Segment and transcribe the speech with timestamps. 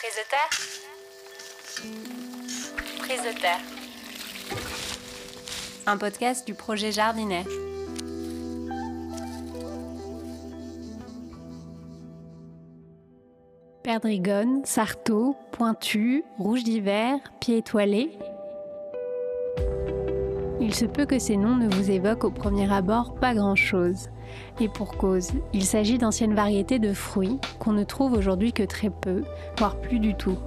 [0.00, 0.48] Prise de terre
[3.00, 3.60] Prise de terre.
[5.84, 7.44] Un podcast du projet Jardinet.
[13.82, 18.18] Perdrigone, sarto, pointu, rouge d'hiver, pied étoilé.
[20.70, 24.08] Il se peut que ces noms ne vous évoquent au premier abord pas grand-chose.
[24.60, 28.88] Et pour cause, il s'agit d'anciennes variétés de fruits qu'on ne trouve aujourd'hui que très
[28.88, 29.24] peu,
[29.58, 30.38] voire plus du tout.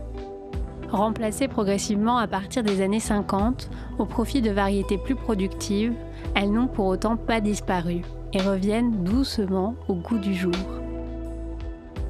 [0.89, 3.69] Remplacées progressivement à partir des années 50
[3.99, 5.93] au profit de variétés plus productives,
[6.35, 7.99] elles n'ont pour autant pas disparu
[8.31, 10.53] et reviennent doucement au goût du jour.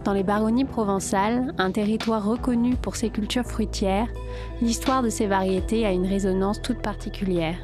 [0.03, 4.09] Dans les baronnies provençales, un territoire reconnu pour ses cultures fruitières,
[4.61, 7.57] l'histoire de ces variétés a une résonance toute particulière.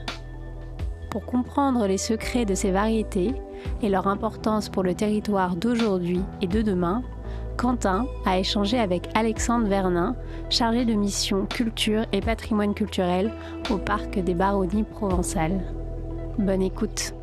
[1.09, 3.33] Pour comprendre les secrets de ces variétés
[3.81, 7.01] et leur importance pour le territoire d'aujourd'hui et de demain,
[7.57, 10.15] Quentin a échangé avec Alexandre Vernin,
[10.49, 13.33] chargé de mission culture et patrimoine culturel
[13.71, 15.59] au parc des Baronnies provençales.
[16.37, 17.13] Bonne écoute.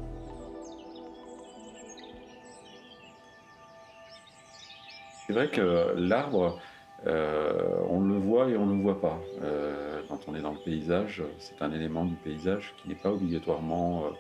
[5.27, 6.59] C'est vrai que l'arbre,
[7.06, 7.52] euh,
[7.89, 9.20] on le voit et on ne le voit pas.
[9.42, 13.12] Euh, quand on est dans le paysage, c'est un élément du paysage qui n'est pas
[13.12, 14.11] obligatoirement euh,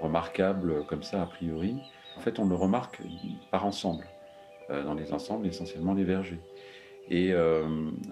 [0.00, 1.76] remarquable comme ça a priori.
[2.16, 3.00] En fait, on le remarque
[3.50, 4.04] par ensemble,
[4.70, 6.40] dans les ensembles, essentiellement les vergers.
[7.10, 7.34] Et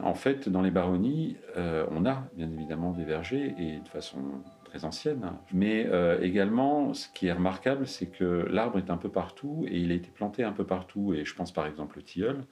[0.03, 4.19] en fait, dans les baronnies, on a bien évidemment des vergers et de façon
[4.67, 5.33] très ancienne.
[5.55, 5.89] Mais
[6.21, 9.95] également, ce qui est remarquable, c'est que l'arbre est un peu partout et il a
[9.95, 11.15] été planté un peu partout.
[11.15, 12.45] Et je pense par exemple au tilleul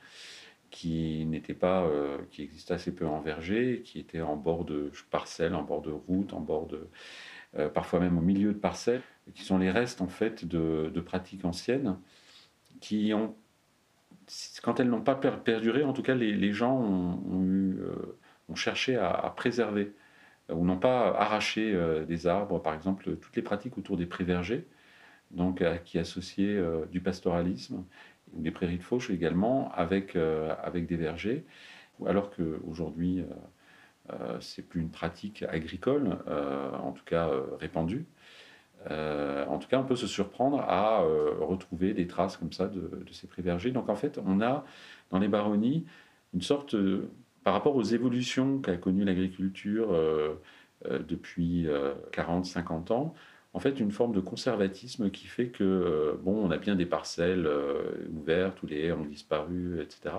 [0.73, 4.91] qui n'était pas, euh, qui existait assez peu en verger, qui était en bord de
[5.11, 6.89] parcelles, en bord de route, en bord de,
[7.59, 9.03] euh, parfois même au milieu de parcelles,
[9.35, 11.99] qui sont les restes en fait de, pratiques anciennes,
[12.81, 13.37] qui ont,
[14.63, 18.17] quand elles n'ont pas perduré, en tout cas les, gens ont, eu, euh,
[18.55, 19.93] cherché à, préserver
[20.49, 21.75] ou n'ont pas arraché
[22.07, 24.67] des arbres, par exemple toutes les pratiques autour des pré-vergers,
[25.31, 27.85] donc qui associaient du pastoralisme
[28.35, 31.45] des prairies de fauche également avec, euh, avec des vergers,
[32.07, 33.25] alors qu'aujourd'hui, euh,
[34.13, 36.19] euh, c'est plus une pratique agricole,
[36.83, 38.07] en tout cas répandue.
[38.91, 41.01] en tout cas, on peut se surprendre à
[41.41, 43.71] retrouver des traces comme ça de, de ces pré-vergers.
[43.71, 44.65] Donc en fait, on a
[45.11, 45.87] dans les baronnies
[46.35, 46.75] une sorte,
[47.45, 49.97] par rapport aux évolutions qu'a connues l'agriculture
[50.91, 51.69] depuis
[52.13, 53.15] 40-50 ans,
[53.55, 56.87] en fait une forme de conservatisme qui fait que, euh, bon, on a bien des
[56.87, 60.15] parcelles euh, ouvertes où les haies ont disparu, etc.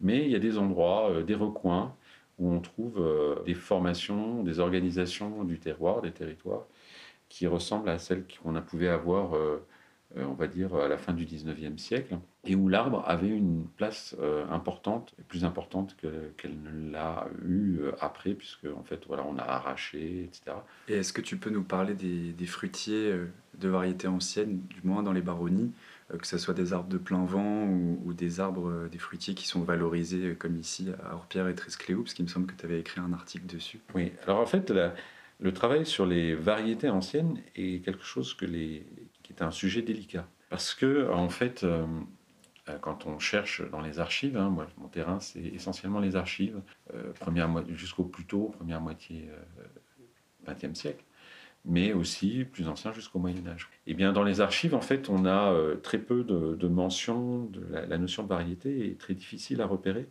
[0.00, 1.94] Mais il y a des endroits, euh, des recoins,
[2.38, 3.00] où on trouve
[3.46, 6.66] des formations, des organisations du terroir, des territoires,
[7.28, 9.38] qui ressemblent à celles qu'on a pu avoir
[10.16, 14.14] on va dire, à la fin du 19e siècle, et où l'arbre avait une place
[14.20, 19.38] euh, importante, plus importante qu'elle ne l'a eu euh, après, puisque en fait, voilà, on
[19.38, 20.56] a arraché, etc.
[20.88, 23.14] Et est-ce que tu peux nous parler des, fruitiers
[23.58, 25.72] de variétés anciennes, du moins dans les baronnies,
[26.18, 29.62] que ce soit des arbres de plein vent ou, des arbres, des fruitiers qui sont
[29.62, 33.00] valorisés, comme ici à Orpierre et Trescléou, parce qu'il me semble que tu avais écrit
[33.00, 33.80] un article dessus?
[33.94, 34.72] Oui, alors en fait,
[35.40, 38.86] le travail sur les variétés anciennes est quelque chose que les,
[39.34, 40.26] est un sujet délicat.
[40.50, 41.84] Parce que, en fait, euh,
[42.68, 46.60] euh, quand on cherche dans les archives, hein, moi, mon terrain, c'est essentiellement les archives,
[46.94, 47.12] euh,
[47.70, 49.28] jusqu'au plus tôt, première moitié
[50.46, 51.04] XXe siècle,
[51.64, 53.68] mais aussi plus ancien jusqu'au Moyen Âge.
[53.86, 57.66] Et eh bien, dans les archives, en fait, on a très peu de, mentions de
[57.70, 60.08] la, la, notion de variété est très difficile à repérer.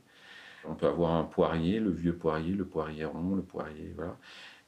[0.66, 4.18] On peut avoir un poirier, le vieux poirier, le poirier rond, le poirier, voilà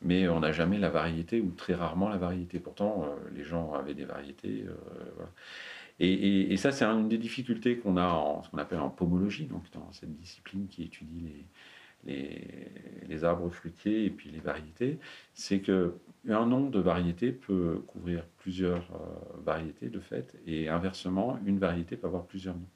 [0.02, 2.60] mais on n'a jamais la variété ou très rarement la variété.
[2.60, 4.66] Pourtant, euh, les gens avaient des variétés.
[4.68, 5.26] Euh,
[6.00, 9.64] et, ça, c'est une des difficultés qu'on a en ce qu'on appelle en pomologie, donc
[9.72, 11.46] dans cette discipline qui étudie
[12.06, 12.48] les,
[13.08, 15.00] les, arbres fruitiers et puis les variétés,
[15.34, 15.94] c'est que
[16.28, 21.96] un nom de variété peut couvrir plusieurs euh, variétés de fait, et inversement, une variété
[21.96, 22.70] peut avoir plusieurs noms.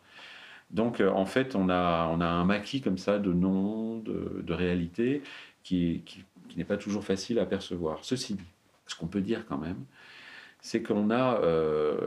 [0.72, 4.54] Donc, en fait, on a, on a un maquis comme ça de noms, de, de
[4.54, 5.24] réalités,
[5.64, 8.00] qui, qui, qui n'est pas toujours facile à percevoir.
[8.04, 8.44] Ceci dit,
[8.88, 9.86] ce qu'on peut dire quand même,
[10.62, 11.98] c'est qu'on a, euh,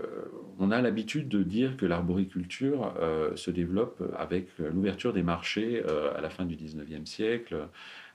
[0.61, 6.21] a l'habitude de dire que l'arboriculture euh, se développe avec l'ouverture des marchés euh, à
[6.21, 7.69] la fin du 19e siècle,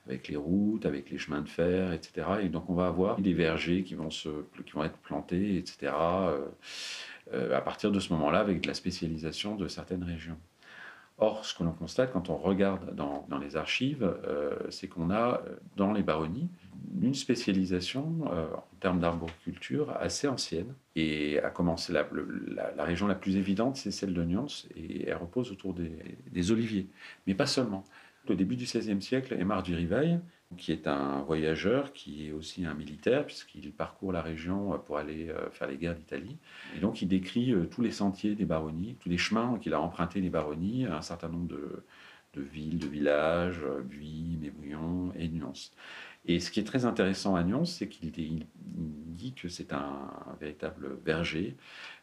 [0.06, 2.26] avec les routes, avec les chemins de fer, etc.
[2.42, 4.28] Et donc on va avoir des vergers qui vont, se,
[4.64, 5.92] qui vont être plantés, etc.
[5.92, 10.38] à partir de ce moment-là, avec de la spécialisation de certaines régions.
[11.20, 15.42] Or, ce que l'on constate quand on regarde dans, les archives, euh, c'est qu'on a
[15.76, 16.48] dans les baronnies
[17.02, 20.72] une spécialisation euh, en termes d'arboriculture assez ancienne.
[20.94, 22.06] Et à commencer, la,
[22.76, 26.88] la, région la plus évidente, c'est celle de Nyons, et elle repose autour des, oliviers.
[27.26, 27.84] Mais pas seulement.
[28.28, 30.20] Au début du XVIe siècle, Aymar du Rivail,
[30.56, 35.32] qui est un voyageur, qui est aussi un militaire, puisqu'il parcourt la région pour aller
[35.52, 36.38] faire les guerres d'Italie.
[36.76, 40.20] Et donc il décrit tous les sentiers des baronnies, tous les chemins qu'il a empruntés
[40.20, 41.84] les baronnies, un certain nombre de,
[42.32, 45.72] de villes, de villages, Buis, Mébouillon et Nuance.
[46.26, 50.10] Et ce qui est très intéressant à Nyons, c'est qu'il dit que c'est un,
[50.40, 51.56] véritable verger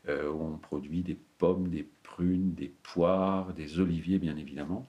[0.10, 4.88] euh, où on produit des pommes, des prunes, des poires, des oliviers, bien évidemment.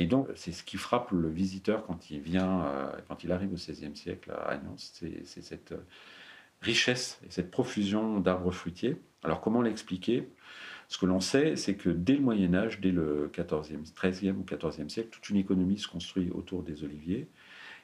[0.00, 3.52] Et donc, c'est ce qui frappe le visiteur quand il vient, euh, quand il arrive
[3.52, 5.74] au XVIe siècle à Nyons, c'est cette
[6.62, 8.96] richesse et cette profusion d'arbres fruitiers.
[9.24, 10.28] Alors, comment l'expliquer?
[10.86, 14.44] Ce que l'on sait, c'est que dès le Moyen Âge, dès le 14e, 13e ou
[14.44, 17.26] 14e siècle, toute une économie se construit autour des oliviers.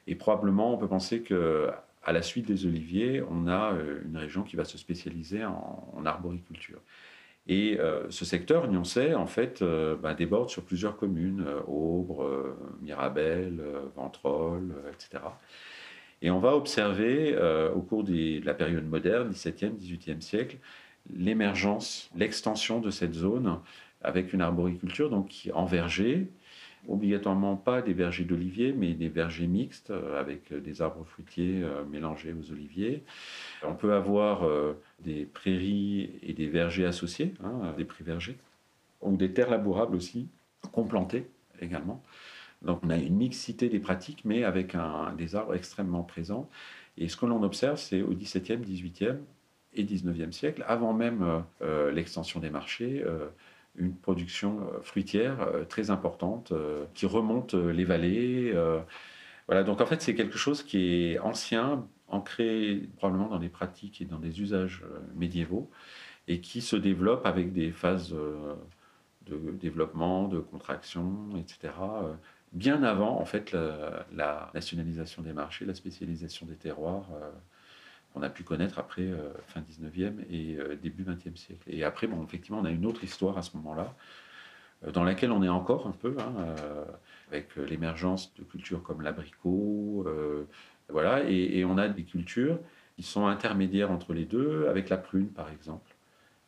[0.07, 1.69] Et probablement, on peut penser que
[2.05, 6.05] à la suite des oliviers, on a euh, une région qui va se spécialiser en,
[6.05, 6.79] arboriculture.
[7.47, 13.61] Et euh, ce secteur, sait, en fait, euh, bah, déborde sur plusieurs communes, Aubre, Mirabel,
[13.95, 15.23] Ventrolles, etc.
[16.21, 17.37] Et on va observer
[17.75, 20.57] au cours de la période moderne, 17e, 18e siècle,
[21.13, 23.59] l'émergence, l'extension de cette zone
[24.01, 26.29] avec une arboriculture donc en verger,
[26.87, 31.83] obligatoirement pas des vergers d'oliviers, mais des vergers mixtes euh, avec des arbres fruitiers euh,
[31.85, 33.03] mélangés aux oliviers.
[33.63, 34.73] On peut avoir euh,
[35.03, 38.37] des prairies et des vergers associés, hein, des prés vergers,
[39.01, 40.27] ou des terres labourables aussi,
[40.71, 41.27] complantées
[41.61, 42.03] également.
[42.61, 44.75] Donc on a une mixité des pratiques, mais avec
[45.17, 46.49] des arbres extrêmement présents.
[46.97, 49.17] Et ce que l'on observe, c'est au XVIIe, XVIIIe
[49.73, 51.43] et XIXe siècle, avant même
[51.93, 53.03] l'extension des marchés,
[53.77, 58.53] une production euh, fruitière euh, très importante euh, qui remonte les vallées.
[59.47, 64.01] Voilà, donc en fait c'est quelque chose qui est ancien, ancré probablement dans des pratiques
[64.01, 64.83] et dans des usages
[65.15, 65.69] médiévaux
[66.27, 68.15] et qui se développe avec des phases
[69.27, 71.73] de développement, de contraction, etc.
[72.53, 73.55] Bien avant en fait
[74.11, 77.07] la, nationalisation des marchés, la spécialisation des terroirs
[78.15, 81.63] on a pu connaître après euh, fin 19e et euh, début 20e siècle.
[81.67, 83.93] Et après, bon, effectivement, on a une autre histoire à ce moment-là,
[84.85, 86.55] euh, dans laquelle on est encore un peu, hein,
[87.29, 90.07] avec l'émergence de cultures comme l'abricot,
[90.89, 92.59] voilà, et, on a des cultures
[92.95, 95.91] qui sont intermédiaires entre les deux, avec la prune, par exemple.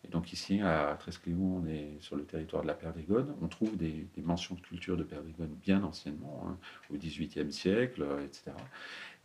[0.06, 3.36] Et donc ici, à Trescléon, on est sur le territoire de la Perdégone.
[3.42, 6.58] On trouve des, mentions de culture de Perdégone bien anciennement, hein,
[6.94, 8.52] au XVIIIe siècle, etc.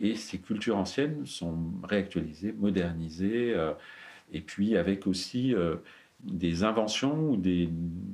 [0.02, 3.72] Et ces cultures anciennes sont réactualisées, modernisées, euh,
[4.32, 5.76] et puis avec aussi euh,
[6.24, 7.68] des inventions ou des,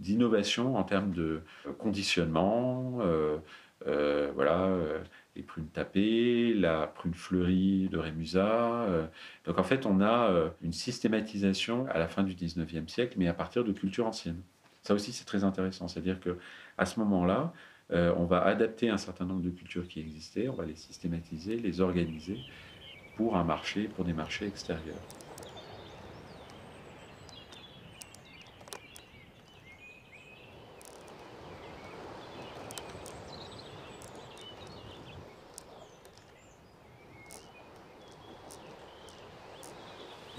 [0.06, 1.40] innovations en termes de
[1.78, 3.38] conditionnement, euh,
[4.34, 4.70] voilà,
[5.34, 8.86] les prunes tapées, la prune fleurie de Rémusat.
[9.44, 13.34] donc en fait, on a une systématisation à la fin du 19e siècle, mais à
[13.34, 14.40] partir de cultures anciennes.
[14.82, 15.88] Ça aussi, c'est très intéressant.
[15.88, 16.38] C'est-à-dire que
[16.78, 17.52] à ce moment-là,
[17.90, 21.56] euh, on va adapter un certain nombre de cultures qui existaient, on va les systématiser,
[21.56, 22.38] les organiser
[23.16, 24.96] pour un marché, pour des marchés extérieurs.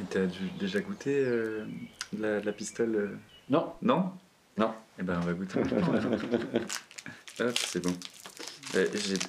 [0.09, 0.25] Tu as
[0.59, 1.65] déjà goûté euh,
[2.17, 3.17] la, la, pistole euh?
[3.47, 3.73] Non.
[3.83, 4.11] Non?
[4.57, 4.73] Non.
[4.97, 5.61] Eh ben, on va goûter.
[7.55, 7.93] c'est bon.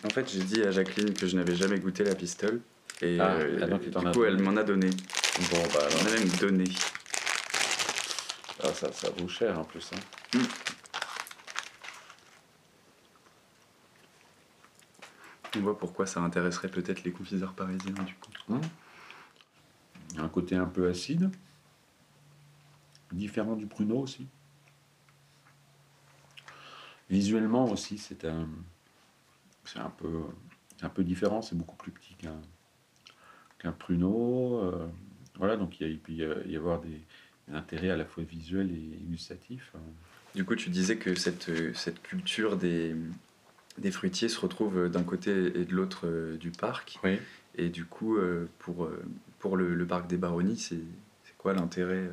[0.04, 2.60] En fait, j'ai dit à Jacqueline que je n'avais jamais goûté la pistole.
[3.02, 4.90] Et ah, euh, du coup, elle m'en a donné.
[5.50, 6.64] Bon, bah Elle m'en a même donné.
[8.62, 9.90] Ah, ça, ça vaut cher en plus.
[9.94, 10.38] Hein.
[10.38, 10.44] Mm.
[15.56, 18.30] On voit pourquoi ça intéresserait peut-être les confiseurs parisiens, du coup.
[18.48, 18.60] Mm.
[20.18, 21.30] Un côté un peu acide.
[23.12, 24.28] Différent du pruneau aussi.
[27.10, 28.48] Visuellement aussi, c'est un,
[29.64, 30.22] c'est un peu,
[30.80, 31.42] un peu différent.
[31.42, 32.40] C'est beaucoup plus petit qu'un,
[33.58, 34.60] qu'un pruneau.
[34.62, 34.86] Euh,
[35.36, 37.00] voilà, donc il, peut y avoir des,
[37.52, 39.72] intérêts à la fois visuels et gustatifs.
[39.74, 39.80] Hein.
[40.36, 42.94] Du coup, tu disais que cette, cette culture des,
[43.78, 47.00] des fruitiers se retrouve d'un côté et de l'autre euh, du parc.
[47.02, 47.18] Oui.
[47.56, 48.88] Et du coup, euh, pour,
[49.40, 50.84] pour le, parc des Baronnies, c'est,
[51.24, 52.08] c'est quoi l'intérêt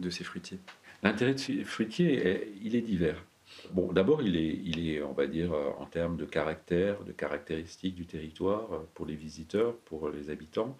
[0.00, 0.58] de ces fruitiers?
[1.04, 3.22] L'intérêt de ces fruitiers, il est divers.
[3.70, 7.12] Bon, d'abord, il est, il est, on va dire, euh, en termes de caractère, de
[7.12, 10.76] caractéristiques du territoire, euh, pour les visiteurs, pour les habitants,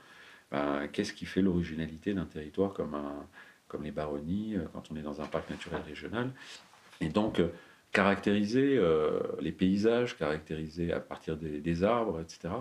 [0.50, 3.26] ben, qu'est-ce qui fait l'originalité d'un territoire comme, un,
[3.68, 6.32] comme les baronnies, euh, quand on est dans un parc naturel régional?
[7.00, 7.40] Et donc,
[7.90, 8.80] caractériser
[9.40, 12.54] les paysages, caractériser à partir des, arbres, etc.,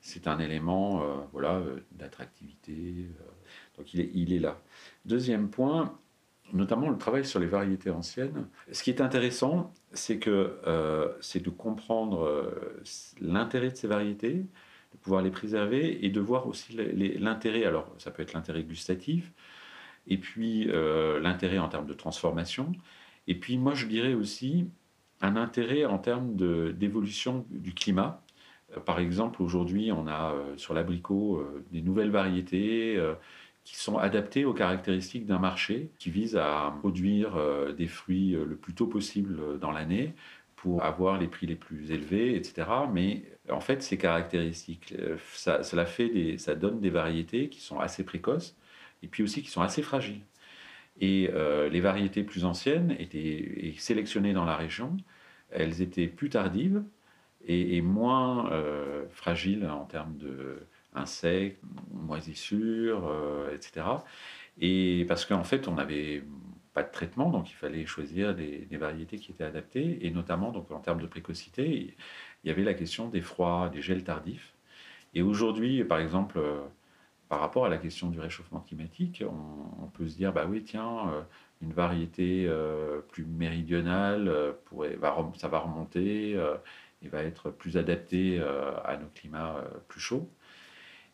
[0.00, 3.06] c'est un élément voilà, d'attractivité.
[3.78, 4.60] donc, il est, il est là.
[5.04, 5.96] Deuxième point,
[6.52, 8.46] notamment le travail sur les variétés anciennes.
[8.70, 10.58] Ce qui est intéressant, c'est que
[11.20, 12.44] c'est de comprendre
[13.20, 16.76] l'intérêt de ces variétés, de pouvoir les préserver et de voir aussi
[17.18, 17.64] l'intérêt.
[17.64, 19.32] Alors, ça peut être l'intérêt gustatif,
[20.06, 20.66] et puis
[21.20, 22.72] l'intérêt en termes de transformation,
[23.26, 24.68] et puis moi je dirais aussi
[25.24, 28.22] un intérêt en termes d'évolution du climat.
[28.76, 33.00] Euh, par exemple, aujourd'hui, on a euh, sur l'abricot euh, des nouvelles variétés
[33.64, 37.38] qui sont adaptées aux caractéristiques d'un marché qui vise à produire
[37.76, 40.12] des fruits le plus tôt possible dans l'année
[40.56, 42.68] pour avoir les prix les plus élevés, etc.
[42.92, 44.94] Mais en fait, ces caractéristiques,
[45.32, 48.54] ça, fait des, ça donne des variétés qui sont assez précoces
[49.02, 50.20] et puis aussi qui sont assez fragiles.
[51.00, 51.30] Et
[51.70, 54.96] les variétés plus anciennes étaient sélectionnées dans la région
[55.54, 56.82] elles étaient plus tardives
[57.46, 60.16] et, moins euh, fragiles en termes
[60.94, 61.60] d'insectes,
[61.92, 63.86] moisissures, euh, etc.
[64.58, 66.22] Et parce qu'en fait, on n'avait
[66.72, 70.70] pas de traitement, donc il fallait choisir des, variétés qui étaient adaptées, et notamment donc,
[70.70, 71.94] en termes de précocité,
[72.42, 74.54] il y avait la question des froids, des gels tardifs.
[75.14, 76.60] Et aujourd'hui, par exemple, euh,
[77.28, 79.22] par rapport à la question du réchauffement climatique,
[79.80, 81.24] on, peut se dire, bah oui, tiens,
[81.64, 84.98] une variété euh, plus méridionale, euh, pourrait,
[85.36, 86.56] ça va remonter euh,
[87.02, 90.30] et va être plus adapté à nos climats plus chauds.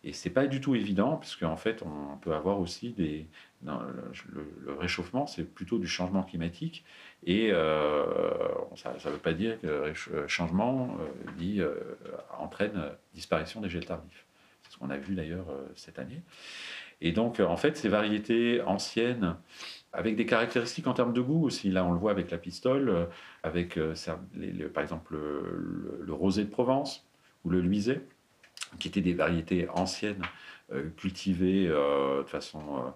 [0.02, 3.26] Et c'est pas du tout évident, parce qu'en fait, on peut avoir aussi des.
[3.62, 6.84] le, réchauffement, c'est plutôt du changement climatique.
[7.26, 10.96] Et ça ne veut pas dire que le changement
[11.36, 11.60] dit,
[12.38, 14.24] entraîne disparition des gels tardifs.
[14.62, 16.22] C'est ce qu'on a vu d'ailleurs cette année.
[17.02, 19.36] Et donc, en fait, ces variétés anciennes
[19.92, 21.70] avec des caractéristiques en termes de goût aussi.
[21.70, 23.04] Là, on le voit avec la pistole, euh,
[23.42, 23.94] avec euh,
[24.72, 27.06] par exemple le, rosé de Provence
[27.44, 28.00] ou le luisé,
[28.78, 30.22] qui étaient des variétés anciennes
[30.72, 32.92] euh, cultivées de façon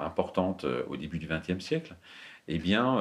[0.00, 1.94] importante au début du XXe siècle.
[2.48, 2.98] Eh bien,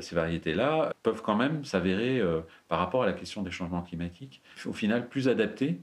[0.00, 2.22] ces variétés-là peuvent quand même s'avérer,
[2.68, 5.80] par rapport à la question des changements climatiques, au final plus adaptées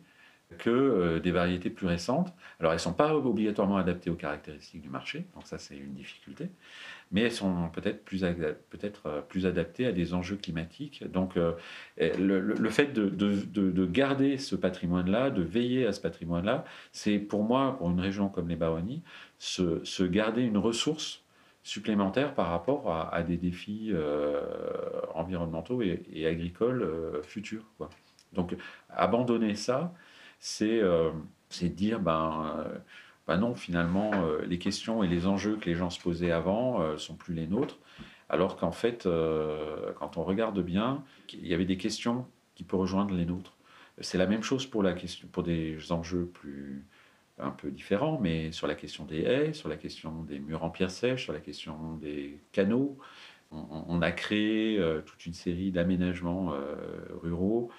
[0.58, 2.34] que euh, des variétés plus récentes.
[2.60, 5.93] Alors, elles ne sont pas obligatoirement adaptées aux caractéristiques du marché, donc ça, c'est une
[5.93, 6.50] difficulté,
[7.12, 8.22] mais elles sont peut-être plus,
[8.70, 11.04] peut-être euh, plus adaptées à des enjeux climatiques.
[11.12, 11.54] Donc, euh,
[11.98, 17.75] le, fait de, de, garder ce patrimoine-là, de veiller à ce patrimoine-là, c'est pour moi,
[17.78, 19.01] pour une région comme les Baronnies,
[19.38, 21.24] se, se garder une ressource
[21.63, 23.92] supplémentaire par rapport à, des défis
[25.13, 27.66] environnementaux et, agricoles futurs.
[28.34, 28.56] Donc,
[28.89, 29.94] abandonner ça,
[30.62, 31.12] euh,
[31.50, 32.78] c'est dire, ben, euh,
[33.29, 36.98] ben, non, finalement, euh, les questions et les enjeux que les gens se posaient avant
[36.98, 37.77] sont plus les nôtres.
[38.27, 39.07] Alors qu'en fait,
[39.95, 43.53] quand on regarde bien, il y avait des questions qui peuvent rejoindre les nôtres.
[44.01, 46.86] C'est la même chose pour, la question, pour des enjeux plus
[47.38, 50.71] un peu différents, mais sur la question des haies, sur la question des murs en
[50.71, 52.98] pierre sèche, sur la question des canaux.
[53.51, 56.53] On, a créé toute une série d'aménagements
[57.21, 57.69] ruraux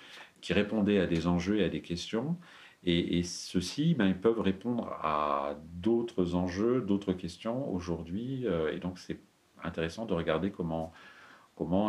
[0.40, 2.36] qui répondaient à des enjeux et à des questions.
[2.84, 8.46] Et, ceux-ci, ben, ils peuvent répondre à d'autres enjeux, d'autres questions aujourd'hui.
[8.46, 9.20] Euh, et donc, c'est
[9.62, 10.92] intéressant de regarder comment,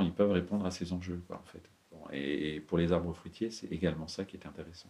[0.01, 1.21] ils peuvent répondre à ces enjeux.
[1.29, 1.63] en fait.
[2.11, 4.89] et, pour les arbres fruitiers, c'est également ça qui est intéressant.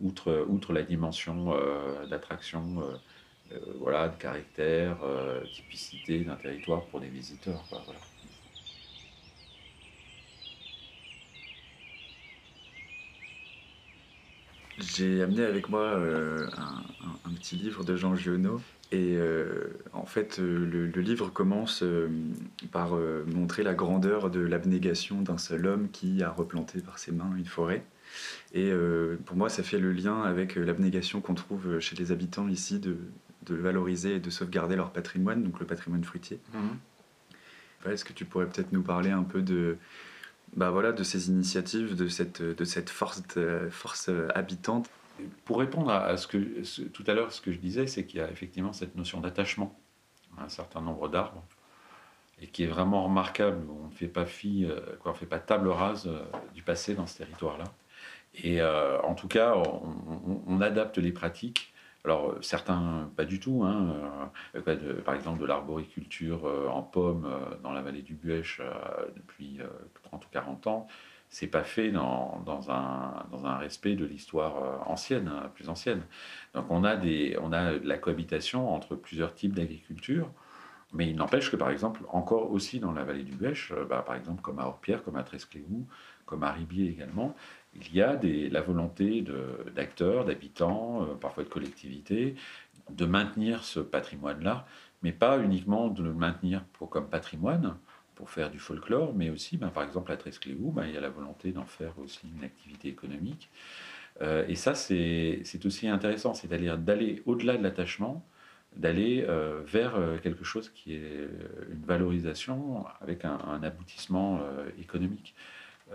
[0.00, 2.82] Outre, la dimension euh, d'attraction,
[3.52, 4.98] euh, voilà, de caractère,
[5.52, 7.64] typicité d'un territoire pour des visiteurs.
[14.80, 16.46] J'ai amené avec moi euh,
[17.24, 18.60] un, petit livre de Jean Giono.
[18.90, 21.84] Et euh, en fait, euh, le, livre commence
[22.72, 27.30] par montrer la grandeur de l'abnégation d'un seul homme qui a replanté par ses mains
[27.36, 27.84] une forêt.
[28.54, 28.72] Et
[29.26, 32.96] pour moi, ça fait le lien avec l'abnégation qu'on trouve chez les habitants ici de,
[33.50, 36.38] valoriser et de sauvegarder leur patrimoine, donc le patrimoine fruitier.
[36.52, 37.88] Mmh.
[37.90, 39.78] Est-ce que tu pourrais peut-être nous parler un peu de,
[40.56, 43.22] bah voilà, de ces initiatives, de cette, de cette force,
[43.70, 44.88] force habitante.
[45.44, 48.22] Pour répondre à ce que tout à l'heure, ce que je disais, c'est qu'il y
[48.22, 49.78] a effectivement cette notion d'attachement
[50.36, 51.42] à un certain nombre d'arbres
[52.40, 53.66] et qui est vraiment remarquable.
[53.70, 56.22] On ne fait pas fi, euh, quoi, on fait pas table rase euh,
[56.54, 57.64] du passé dans ce territoire-là.
[58.42, 59.54] Et euh, en tout cas,
[60.46, 61.72] on, adapte les pratiques
[62.04, 63.64] alors certains, pas du tout.
[63.64, 68.60] Hein, euh, par exemple, de l'arboriculture euh, en pommes euh, dans la vallée du Buèche
[69.16, 69.58] depuis
[70.04, 70.86] 30 ou 40 ans,
[71.30, 76.02] c'est pas fait dans, un, dans, un, respect de l'histoire ancienne, hein, plus ancienne.
[76.54, 80.30] Donc on a, des, on a de la cohabitation entre plusieurs types d'agriculture.
[80.94, 84.16] Mais il n'empêche que, par exemple, encore aussi dans la vallée du Buèche, bah, par
[84.16, 85.86] exemple comme à Orpierre, comme à Trescléou,
[86.24, 87.34] comme à Ribier également,
[87.74, 89.24] il y a la volonté
[89.74, 92.34] d'acteurs, d'habitants, euh, parfois de collectivités,
[92.90, 94.66] de maintenir ce patrimoine-là,
[95.02, 97.76] mais pas uniquement de le maintenir pour, comme patrimoine,
[98.14, 101.00] pour faire du folklore, mais aussi, ben, par exemple, à Trescléou, ben, il y a
[101.00, 103.48] la volonté d'en faire aussi une activité économique.
[104.20, 108.26] Euh, et ça, c'est aussi intéressant, c'est-à-dire d'aller au-delà de l'attachement,
[108.74, 111.28] d'aller euh, vers quelque chose qui est
[111.70, 114.40] une valorisation avec un, aboutissement
[114.80, 115.34] économique.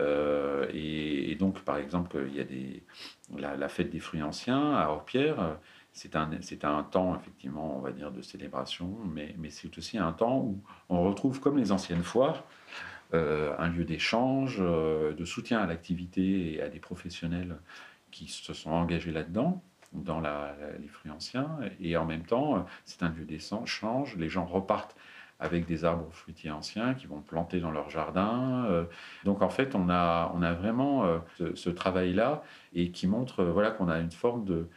[0.00, 2.40] Et, donc, par exemple, il y
[3.44, 5.58] a la, fête des fruits anciens à Orpierre,
[5.92, 10.60] c'est un, temps, effectivement, on va dire, de célébration, mais, c'est aussi un temps où
[10.88, 12.44] on retrouve, comme les anciennes foires,
[13.12, 17.56] un lieu d'échange, de soutien à l'activité et à des professionnels
[18.10, 21.48] qui se sont engagés là-dedans, dans les fruits anciens,
[21.80, 24.16] et en même temps, c'est un lieu d'échange.
[24.16, 24.96] Les gens repartent
[25.40, 28.64] avec des arbres fruitiers anciens qui vont planter dans leur jardin.
[28.66, 28.84] Euh,
[29.24, 31.18] donc en fait, on a, vraiment euh,
[31.54, 32.42] ce, travail-là
[32.74, 34.68] et qui montre euh, voilà, qu'on a une forme de,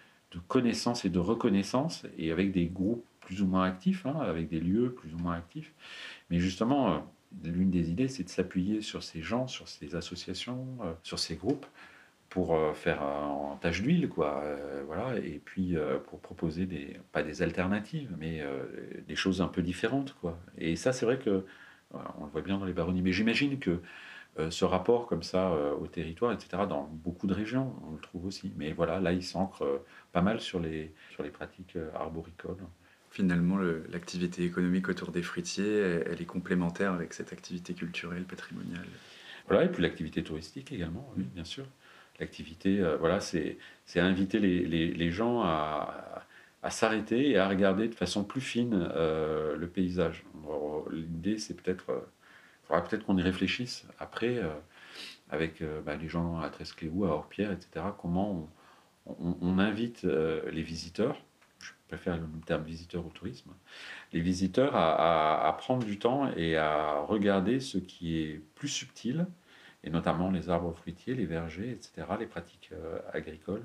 [0.47, 4.59] connaissance et de reconnaissance, et avec des groupes plus ou moins actifs, hein, avec des
[4.59, 5.73] lieux plus ou moins actifs.
[6.29, 7.11] Mais justement,
[7.43, 11.65] l'une des idées, c'est de s'appuyer sur ces gens, sur ces associations, sur ces groupes,
[12.29, 14.41] pour euh, faire en tâche d'huile, quoi.
[14.43, 18.43] Euh, voilà, et puis euh, pour proposer des, pas des alternatives, mais
[19.07, 20.39] des choses un peu différentes, quoi.
[20.57, 21.45] Et ça, c'est vrai que
[21.93, 23.01] on le voit bien dans les baronnies.
[23.01, 23.81] Mais j'imagine que
[24.49, 28.51] ce rapport comme ça au territoire, etc., dans beaucoup de régions, on le trouve aussi.
[28.57, 29.81] Mais voilà, là, il s'ancre
[30.11, 32.57] pas mal sur les, sur les pratiques arboricoles.
[33.09, 33.57] Finalement,
[33.89, 38.85] l'activité économique autour des fruitiers, elle est complémentaire avec cette activité culturelle, patrimoniale.
[39.47, 41.65] Voilà, et puis l'activité touristique également, oui, bien sûr
[42.19, 43.57] l'activité, euh, voilà, c'est
[43.95, 46.25] inviter les, les, gens à,
[46.63, 50.23] à s'arrêter et à regarder de façon plus fine euh, le paysage.
[50.91, 51.99] L'idée, c'est peut-être, il euh,
[52.63, 54.41] faudra peut-être qu'on y réfléchisse après,
[55.29, 58.49] avec bah, les gens à Trescléou, à Orpierre, etc., comment
[59.05, 61.17] on, on, invite les visiteurs,
[61.59, 63.51] je préfère le terme visiteur au tourisme,
[64.13, 69.27] les visiteurs à, à, prendre du temps et à regarder ce qui est plus subtil,
[69.83, 73.63] et notamment les arbres fruitiers, les vergers, etc., les pratiques euh, agricoles.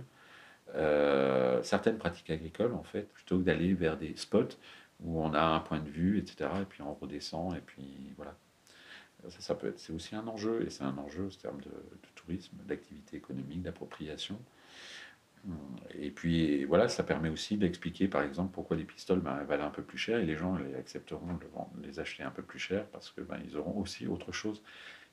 [0.74, 4.56] Euh, certaines pratiques agricoles, en fait, plutôt que d'aller vers des spots
[5.00, 8.36] où on a un point de vue, etc., et puis on redescend, et puis voilà.
[9.28, 11.70] Ça, ça peut être, c'est aussi un enjeu, et c'est un enjeu en termes de,
[12.14, 14.38] tourisme, d'activité économique, d'appropriation.
[15.94, 19.70] Et puis voilà, ça permet aussi d'expliquer par exemple pourquoi les pistoles ben, valent un
[19.70, 22.86] peu plus cher et les gens les accepteront de les acheter un peu plus cher
[22.86, 24.62] parce que ben, auront aussi autre chose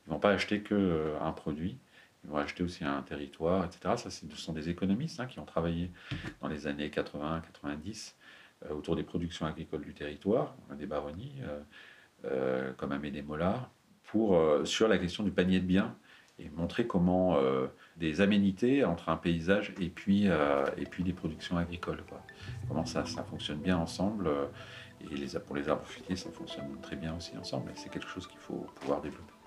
[0.10, 1.78] ils ne vont pas acheter qu'un euh, produit,
[2.24, 3.93] ils vont acheter aussi un territoire, etc.
[3.95, 5.91] Ça, ce sont des économistes hein, qui ont travaillé
[6.41, 8.15] dans les années 80-90
[8.65, 11.36] euh, autour des productions agricoles du territoire, des baronnies,
[12.26, 13.69] euh, comme Amédée Mollard,
[14.06, 15.95] pour, sur la question du panier de biens
[16.39, 17.39] et montrer comment
[17.98, 22.04] des aménités entre un paysage et puis, et puis des productions agricoles.
[22.67, 24.28] Comment ça, ça fonctionne bien ensemble.
[25.00, 27.72] et les, pour les arbres fruitiers, ça fonctionne très bien aussi ensemble.
[27.76, 29.38] c'est quelque chose qu'il faut pouvoir développer.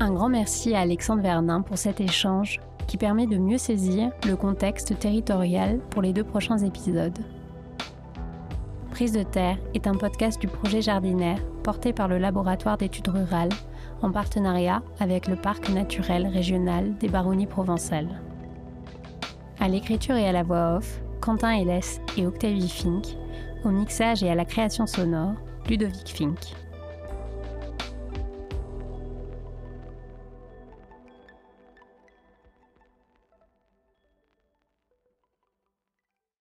[0.00, 4.36] Un grand merci à Alexandre Verdun pour cet échange qui permet de mieux saisir le
[4.36, 7.18] contexte territorial pour les deux prochains épisodes.
[8.90, 13.52] Prise de terre est un podcast du projet Jardinaire porté par le laboratoire d'études rurales
[14.02, 18.20] en partenariat avec le parc naturel régional des Baronnies provençales.
[19.60, 23.16] À l'écriture et à la voix off, Quentin Hélès et Octavie Fink,
[23.64, 25.34] au mixage et à la création sonore,
[25.68, 26.61] Ludovic Fink.